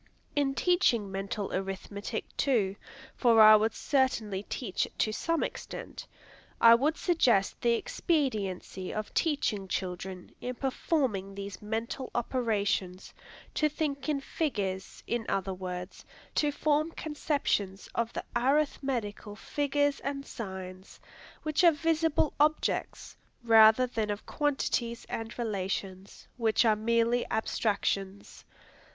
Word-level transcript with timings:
In 0.35 0.55
teaching 0.55 1.11
mental 1.11 1.53
arithmetic, 1.53 2.25
too, 2.35 2.75
for 3.15 3.39
I 3.39 3.55
would 3.55 3.75
certainly 3.75 4.41
teach 4.49 4.87
it 4.87 4.97
to 4.97 5.11
some 5.11 5.43
extent, 5.43 6.07
I 6.59 6.73
would 6.73 6.97
suggest 6.97 7.61
the 7.61 7.73
expediency 7.73 8.91
of 8.91 9.13
teaching 9.13 9.67
children, 9.67 10.31
in 10.41 10.55
performing 10.55 11.35
these 11.35 11.61
mental 11.61 12.09
operations, 12.15 13.13
to 13.53 13.69
think 13.69 14.09
in 14.09 14.19
figures, 14.21 15.03
in 15.05 15.23
other 15.29 15.53
words, 15.53 16.03
to 16.33 16.51
form 16.51 16.89
conceptions 16.93 17.87
of 17.93 18.11
the 18.13 18.23
arithmetical 18.35 19.35
figures 19.35 19.99
and 19.99 20.25
signs, 20.25 20.99
which 21.43 21.63
are 21.63 21.71
visible 21.71 22.33
objects, 22.39 23.15
rather 23.43 23.85
than 23.85 24.09
of 24.09 24.25
quantities 24.25 25.05
and 25.09 25.37
relations, 25.37 26.27
which 26.37 26.65
are 26.65 26.75
mere 26.75 27.23
abstractions. 27.29 28.45